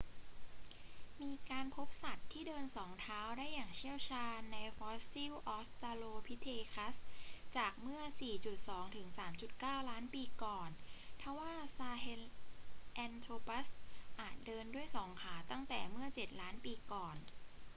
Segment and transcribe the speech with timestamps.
[1.21, 6.95] มีการพบสัตว์ที่เดินสองเท้าได้อย่างเชี่ยวชาญในฟอสซิลออสตราโลพิเทคัส
[7.57, 8.01] จากเมื่อ
[9.37, 10.69] 4.2-3.9 ล้านปีก่อน
[11.21, 12.21] ทว่าซาเฮล
[12.93, 13.67] แอนโทรปัส
[14.19, 17.15] อาจเดินด้วยสองขาตั้งแต่เมื่อเจ็ดล้านปีก่อน